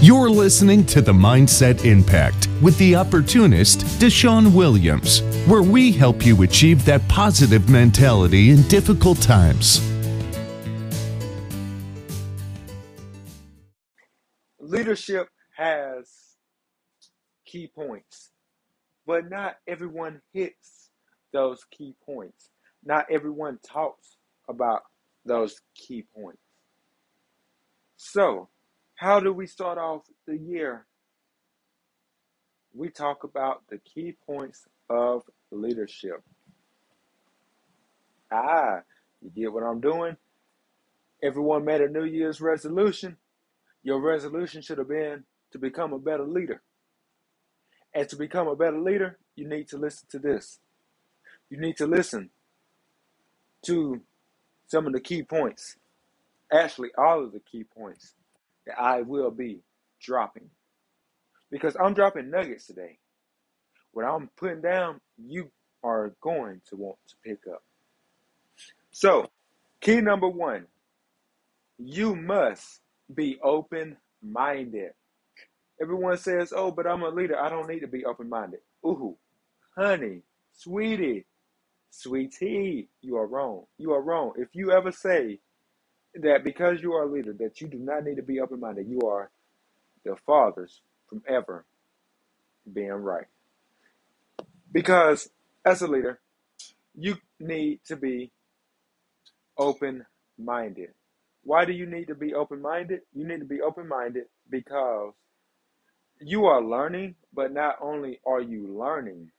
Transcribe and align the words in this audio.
You're 0.00 0.30
listening 0.30 0.86
to 0.86 1.02
The 1.02 1.12
Mindset 1.12 1.84
Impact 1.84 2.48
with 2.62 2.78
the 2.78 2.94
opportunist, 2.94 3.80
DeShaun 3.98 4.54
Williams, 4.54 5.22
where 5.48 5.60
we 5.60 5.90
help 5.90 6.24
you 6.24 6.40
achieve 6.42 6.84
that 6.84 7.06
positive 7.08 7.68
mentality 7.68 8.50
in 8.50 8.62
difficult 8.68 9.20
times. 9.20 9.80
Leadership 14.60 15.30
has 15.56 16.36
key 17.44 17.66
points, 17.66 18.30
but 19.04 19.28
not 19.28 19.56
everyone 19.66 20.20
hits 20.32 20.90
those 21.32 21.64
key 21.72 21.96
points. 22.06 22.50
Not 22.84 23.06
everyone 23.10 23.58
talks 23.66 24.16
about 24.48 24.82
those 25.24 25.60
key 25.74 26.04
points. 26.14 26.38
So, 27.96 28.48
how 28.98 29.20
do 29.20 29.32
we 29.32 29.46
start 29.46 29.78
off 29.78 30.02
the 30.26 30.36
year? 30.36 30.84
We 32.74 32.88
talk 32.88 33.22
about 33.22 33.62
the 33.70 33.78
key 33.78 34.16
points 34.26 34.66
of 34.90 35.22
leadership. 35.52 36.20
Ah, 38.32 38.80
you 39.22 39.30
get 39.30 39.52
what 39.52 39.62
I'm 39.62 39.80
doing? 39.80 40.16
Everyone 41.22 41.64
made 41.64 41.80
a 41.80 41.88
New 41.88 42.02
Year's 42.06 42.40
resolution. 42.40 43.18
Your 43.84 44.00
resolution 44.00 44.62
should 44.62 44.78
have 44.78 44.88
been 44.88 45.22
to 45.52 45.58
become 45.60 45.92
a 45.92 46.00
better 46.00 46.26
leader. 46.26 46.60
And 47.94 48.08
to 48.08 48.16
become 48.16 48.48
a 48.48 48.56
better 48.56 48.80
leader, 48.80 49.16
you 49.36 49.48
need 49.48 49.68
to 49.68 49.78
listen 49.78 50.08
to 50.10 50.18
this. 50.18 50.58
You 51.50 51.60
need 51.60 51.76
to 51.76 51.86
listen 51.86 52.30
to 53.66 54.00
some 54.66 54.88
of 54.88 54.92
the 54.92 55.00
key 55.00 55.22
points. 55.22 55.76
Actually, 56.52 56.90
all 56.98 57.22
of 57.22 57.30
the 57.30 57.40
key 57.40 57.62
points 57.62 58.14
that 58.68 58.80
I 58.80 59.02
will 59.02 59.32
be 59.32 59.60
dropping. 60.00 60.50
Because 61.50 61.76
I'm 61.82 61.94
dropping 61.94 62.30
nuggets 62.30 62.66
today. 62.66 62.98
What 63.92 64.04
I'm 64.04 64.30
putting 64.36 64.62
down, 64.62 65.00
you 65.18 65.50
are 65.82 66.14
going 66.22 66.60
to 66.68 66.76
want 66.76 66.98
to 67.08 67.16
pick 67.24 67.40
up. 67.52 67.62
So, 68.92 69.30
key 69.80 70.00
number 70.00 70.28
one 70.28 70.66
you 71.78 72.16
must 72.16 72.80
be 73.14 73.38
open 73.42 73.96
minded. 74.22 74.92
Everyone 75.80 76.16
says, 76.16 76.52
Oh, 76.54 76.72
but 76.72 76.86
I'm 76.86 77.02
a 77.02 77.08
leader. 77.08 77.40
I 77.40 77.48
don't 77.48 77.68
need 77.68 77.80
to 77.80 77.88
be 77.88 78.04
open 78.04 78.28
minded. 78.28 78.60
Ooh, 78.84 79.16
honey, 79.76 80.22
sweetie, 80.52 81.26
sweetie, 81.90 82.88
you 83.00 83.16
are 83.16 83.26
wrong. 83.26 83.64
You 83.78 83.92
are 83.92 84.02
wrong. 84.02 84.32
If 84.36 84.48
you 84.54 84.72
ever 84.72 84.90
say 84.92 85.38
that 86.16 86.44
because 86.44 86.82
you 86.82 86.94
are 86.94 87.04
a 87.04 87.12
leader, 87.12 87.34
that 87.40 87.60
you 87.60 87.68
do 87.68 87.78
not 87.78 88.04
need 88.04 88.16
to 88.16 88.22
be 88.22 88.40
open 88.40 88.60
minded. 88.60 88.88
You 88.88 89.00
are 89.08 89.30
the 90.04 90.16
fathers 90.26 90.82
from 91.08 91.22
ever 91.28 91.66
being 92.72 92.90
right. 92.92 93.26
Because 94.72 95.30
as 95.64 95.82
a 95.82 95.88
leader, 95.88 96.20
you 96.98 97.16
need 97.40 97.80
to 97.86 97.96
be 97.96 98.32
open 99.58 100.06
minded. 100.38 100.90
Why 101.44 101.64
do 101.66 101.72
you 101.72 101.86
need 101.86 102.08
to 102.08 102.16
be 102.16 102.34
open 102.34 102.62
minded? 102.62 103.02
You 103.14 103.26
need 103.26 103.40
to 103.40 103.46
be 103.46 103.62
open 103.62 103.88
minded 103.88 104.24
because 104.50 105.14
you 106.20 106.46
are 106.46 106.62
learning, 106.62 107.16
but 107.34 107.52
not 107.52 107.76
only 107.82 108.20
are 108.26 108.42
you 108.42 108.68
learning, 108.68 109.30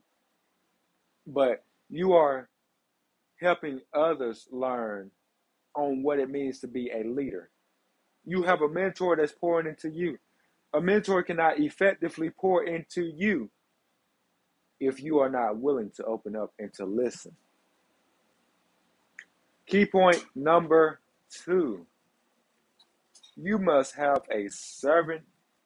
but 1.28 1.64
you 1.90 2.14
are 2.14 2.50
helping 3.42 3.81
others 3.94 4.47
learn 4.52 5.12
on 5.83 6.03
what 6.03 6.19
it 6.19 6.30
means 6.30 6.59
to 6.59 6.67
be 6.67 6.91
a 6.91 7.03
leader. 7.08 7.49
You 8.25 8.44
have 8.44 8.61
a 8.61 8.69
mentor 8.69 9.16
that's 9.16 9.31
pouring 9.31 9.67
into 9.67 9.89
you. 9.89 10.17
A 10.73 10.81
mentor 10.81 11.23
cannot 11.23 11.59
effectively 11.59 12.30
pour 12.30 12.63
into 12.63 13.03
you 13.03 13.49
if 14.80 15.02
you 15.02 15.19
are 15.19 15.30
not 15.30 15.57
willing 15.57 15.91
to 15.95 16.03
open 16.05 16.35
up 16.35 16.53
and 16.59 16.73
to 16.75 16.85
listen. 16.85 17.35
Key 19.66 19.85
point 19.85 20.23
number 20.35 21.00
two 21.29 21.85
you 23.41 23.57
must 23.57 23.96
have 23.96 24.23
a 24.29 24.50
servant 24.50 25.22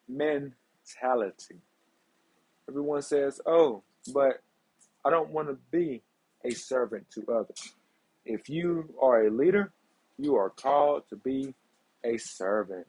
mentality. 0.08 1.56
Everyone 2.70 3.02
says, 3.02 3.42
Oh, 3.46 3.84
but 4.14 4.42
I 5.04 5.10
don't 5.10 5.32
want 5.32 5.48
to 5.48 5.58
be 5.72 6.04
a 6.46 6.52
servant 6.52 7.10
to 7.12 7.26
others. 7.34 7.74
If 8.26 8.48
you 8.48 8.94
are 9.02 9.26
a 9.26 9.32
leader, 9.32 9.72
you 10.18 10.36
are 10.36 10.50
called 10.50 11.04
to 11.10 11.16
be 11.16 11.54
a 12.04 12.18
servant. 12.18 12.88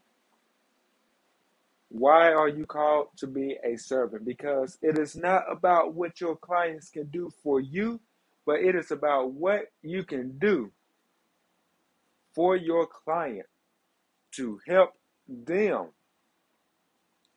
Why 1.89 2.33
are 2.33 2.49
you 2.49 2.67
called 2.67 3.09
to 3.19 3.27
be 3.27 3.57
a 3.65 3.77
servant? 3.77 4.25
Because 4.25 4.79
it 4.83 4.99
is 4.99 5.17
not 5.17 5.45
about 5.51 5.95
what 5.95 6.21
your 6.21 6.37
clients 6.37 6.91
can 6.91 7.07
do 7.07 7.31
for 7.43 7.61
you, 7.61 8.01
but 8.47 8.61
it 8.61 8.75
is 8.75 8.91
about 8.91 9.33
what 9.33 9.67
you 9.83 10.05
can 10.05 10.39
do 10.39 10.73
for 12.35 12.57
your 12.57 12.87
client 12.87 13.47
to 14.33 14.59
help 14.67 14.95
them 15.29 15.89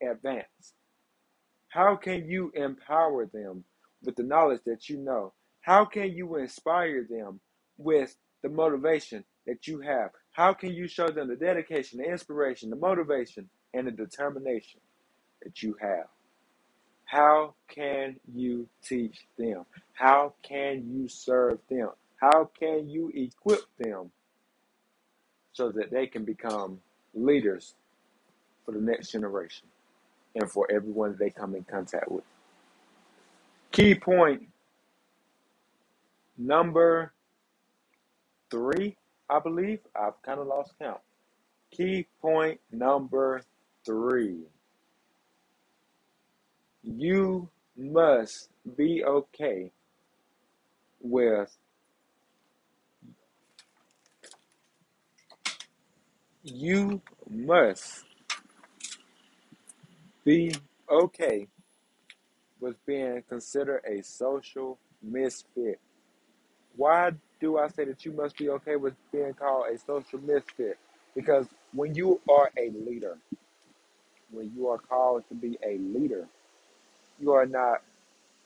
advance. 0.01 0.73
How 1.69 1.95
can 1.95 2.27
you 2.27 2.51
empower 2.55 3.27
them 3.27 3.63
with 4.03 4.15
the 4.15 4.23
knowledge 4.23 4.61
that 4.65 4.89
you 4.89 4.97
know? 4.97 5.33
How 5.61 5.85
can 5.85 6.11
you 6.13 6.37
inspire 6.37 7.05
them 7.07 7.39
with 7.77 8.15
the 8.41 8.49
motivation 8.49 9.23
that 9.47 9.65
you 9.67 9.79
have? 9.79 10.11
How 10.31 10.53
can 10.53 10.73
you 10.73 10.87
show 10.87 11.09
them 11.09 11.29
the 11.29 11.35
dedication, 11.35 11.99
the 11.99 12.05
inspiration, 12.05 12.69
the 12.69 12.75
motivation, 12.75 13.49
and 13.73 13.87
the 13.87 13.91
determination 13.91 14.79
that 15.41 15.63
you 15.63 15.75
have? 15.81 16.05
How 17.05 17.53
can 17.69 18.17
you 18.31 18.67
teach 18.83 19.25
them? 19.37 19.65
How 19.93 20.33
can 20.43 20.91
you 20.93 21.07
serve 21.07 21.59
them? 21.69 21.89
How 22.17 22.49
can 22.59 22.89
you 22.89 23.11
equip 23.15 23.61
them 23.79 24.11
so 25.53 25.71
that 25.71 25.89
they 25.89 26.05
can 26.05 26.25
become 26.25 26.81
leaders 27.13 27.75
for 28.65 28.73
the 28.73 28.81
next 28.81 29.11
generation 29.11 29.67
and 30.35 30.51
for 30.51 30.67
everyone 30.69 31.15
they 31.17 31.29
come 31.29 31.55
in 31.55 31.63
contact 31.63 32.11
with? 32.11 32.25
Key 33.71 33.95
point 33.95 34.47
number 36.37 37.13
three 38.51 38.95
I 39.29 39.39
believe. 39.39 39.79
I've 39.95 40.21
kind 40.21 40.39
of 40.39 40.47
lost 40.47 40.73
count. 40.79 41.01
Key 41.71 42.07
point 42.21 42.59
number 42.71 43.41
three. 43.85 44.43
You 46.83 47.49
must 47.75 48.49
be 48.77 49.03
okay 49.03 49.71
with 51.01 51.55
you 56.43 57.01
must 57.29 58.05
be 60.23 60.55
okay 60.89 61.47
with 62.59 62.83
being 62.85 63.21
considered 63.27 63.81
a 63.85 64.01
social 64.01 64.79
misfit. 65.01 65.79
Why 66.75 67.11
do 67.39 67.57
I 67.57 67.67
say 67.69 67.85
that 67.85 68.05
you 68.05 68.11
must 68.13 68.37
be 68.37 68.49
okay 68.49 68.75
with 68.77 68.95
being 69.11 69.33
called 69.33 69.65
a 69.73 69.77
social 69.79 70.19
misfit? 70.21 70.77
Because 71.15 71.47
when 71.73 71.95
you 71.95 72.21
are 72.29 72.51
a 72.57 72.71
leader, 72.71 73.17
when 74.31 74.51
you 74.55 74.69
are 74.69 74.77
called 74.79 75.23
to 75.29 75.35
be 75.35 75.57
a 75.65 75.77
leader, 75.79 76.27
you 77.19 77.33
are 77.33 77.45
not 77.45 77.81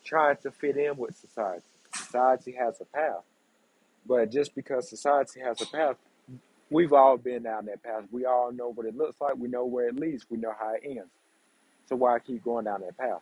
trying 0.05 0.37
to 0.37 0.51
fit 0.51 0.77
in 0.77 0.97
with 0.97 1.15
society. 1.17 1.63
Society 1.95 2.55
has 2.59 2.81
a 2.81 2.85
path. 2.85 3.23
But 4.07 4.31
just 4.31 4.55
because 4.55 4.89
society 4.89 5.41
has 5.41 5.61
a 5.61 5.65
path, 5.67 5.97
we've 6.69 6.93
all 6.93 7.17
been 7.17 7.43
down 7.43 7.65
that 7.67 7.83
path. 7.83 8.03
We 8.11 8.25
all 8.25 8.51
know 8.51 8.69
what 8.73 8.85
it 8.87 8.97
looks 8.97 9.21
like. 9.21 9.35
We 9.37 9.49
know 9.49 9.65
where 9.65 9.89
it 9.89 9.95
leads. 9.97 10.25
We 10.29 10.37
know 10.37 10.53
how 10.59 10.73
it 10.75 10.83
ends. 10.85 11.11
So 11.87 11.95
why 11.97 12.19
keep 12.19 12.43
going 12.43 12.65
down 12.65 12.81
that 12.81 12.97
path? 12.97 13.21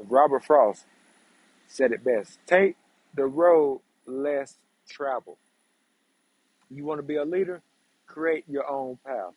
Robert 0.00 0.44
Frost 0.44 0.86
said 1.68 1.92
it 1.92 2.04
best. 2.04 2.38
Take 2.46 2.76
the 3.14 3.26
road 3.26 3.80
less 4.06 4.56
travel. 4.88 5.38
You 6.70 6.84
want 6.84 6.98
to 6.98 7.06
be 7.06 7.16
a 7.16 7.24
leader? 7.24 7.62
Create 8.06 8.44
your 8.48 8.68
own 8.68 8.98
path. 9.06 9.34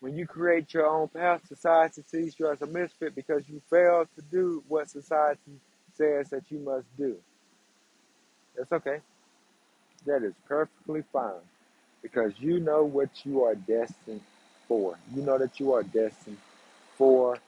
When 0.00 0.14
you 0.14 0.26
create 0.26 0.72
your 0.74 0.86
own 0.86 1.08
path, 1.08 1.46
society 1.48 2.02
sees 2.06 2.38
you 2.38 2.50
as 2.50 2.62
a 2.62 2.66
misfit 2.66 3.14
because 3.14 3.48
you 3.48 3.60
failed 3.70 4.08
to 4.16 4.22
do 4.22 4.62
what 4.68 4.90
society 4.90 5.60
says 5.94 6.30
that 6.30 6.44
you 6.50 6.58
must 6.58 6.86
do. 6.96 7.16
That's 8.56 8.72
okay. 8.72 8.98
That 10.06 10.22
is 10.22 10.34
perfectly 10.46 11.02
fine 11.12 11.42
because 12.02 12.32
you 12.38 12.60
know 12.60 12.84
what 12.84 13.08
you 13.24 13.44
are 13.44 13.54
destined 13.54 14.20
for. 14.68 14.98
You 15.14 15.22
know 15.22 15.38
that 15.38 15.58
you 15.58 15.72
are 15.72 15.82
destined 15.82 16.38
for 16.96 17.38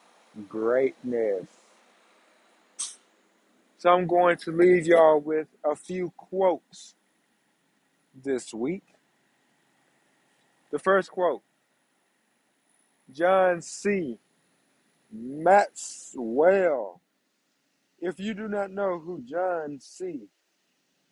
greatness. 0.49 1.47
So 3.79 3.91
I'm 3.91 4.09
going 4.09 4.37
to 4.39 4.51
leave 4.51 4.89
y'all 4.89 5.21
with 5.21 5.47
a 5.65 5.77
few 5.77 6.13
quotes 6.17 6.97
this 8.13 8.53
week. 8.53 8.83
The 10.73 10.81
first 10.81 11.13
quote 11.13 11.43
John 13.13 13.63
C. 13.63 14.19
Maxwell. 15.13 17.01
If 18.01 18.19
you 18.19 18.35
do 18.35 18.49
not 18.49 18.73
know 18.73 18.99
who 18.99 19.23
John 19.23 19.79
C. 19.81 20.23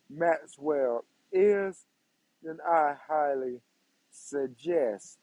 Maxwell 0.09 1.05
is, 1.31 1.85
then 2.43 2.57
I 2.69 2.95
highly 3.07 3.61
suggest 4.11 5.19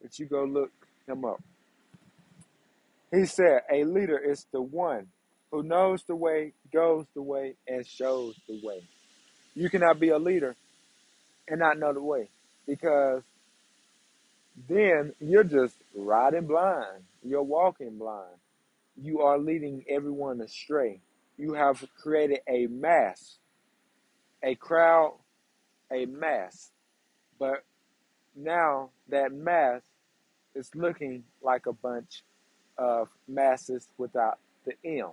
that 0.00 0.18
you 0.18 0.24
go 0.24 0.44
look 0.44 0.72
him 1.06 1.26
up. 1.26 1.42
He 3.10 3.26
said, 3.26 3.60
A 3.70 3.84
leader 3.84 4.16
is 4.18 4.46
the 4.52 4.62
one 4.62 5.08
who 5.52 5.62
knows 5.62 6.02
the 6.04 6.16
way, 6.16 6.54
goes 6.72 7.04
the 7.14 7.22
way, 7.22 7.54
and 7.68 7.86
shows 7.86 8.34
the 8.48 8.58
way. 8.64 8.82
You 9.54 9.68
cannot 9.68 10.00
be 10.00 10.08
a 10.08 10.18
leader 10.18 10.56
and 11.46 11.60
not 11.60 11.78
know 11.78 11.92
the 11.92 12.02
way 12.02 12.30
because 12.66 13.22
then 14.68 15.12
you're 15.20 15.44
just 15.44 15.76
riding 15.94 16.46
blind. 16.46 17.04
You're 17.22 17.42
walking 17.42 17.98
blind. 17.98 18.34
You 18.96 19.20
are 19.20 19.38
leading 19.38 19.84
everyone 19.88 20.40
astray. 20.40 21.00
You 21.36 21.52
have 21.52 21.84
created 22.02 22.40
a 22.48 22.66
mass, 22.66 23.36
a 24.42 24.54
crowd, 24.54 25.14
a 25.90 26.06
mass. 26.06 26.70
But 27.38 27.64
now 28.34 28.90
that 29.08 29.32
mass 29.32 29.82
is 30.54 30.70
looking 30.74 31.24
like 31.42 31.66
a 31.66 31.72
bunch 31.72 32.22
of 32.78 33.08
masses 33.28 33.86
without 33.98 34.38
the 34.64 34.72
M. 34.84 35.10